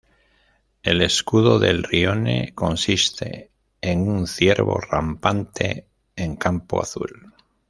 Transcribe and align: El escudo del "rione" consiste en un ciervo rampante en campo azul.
El 0.81 1.03
escudo 1.03 1.59
del 1.59 1.83
"rione" 1.83 2.53
consiste 2.55 3.51
en 3.81 4.09
un 4.09 4.25
ciervo 4.25 4.79
rampante 4.79 5.85
en 6.15 6.37
campo 6.37 6.81
azul. 6.81 7.31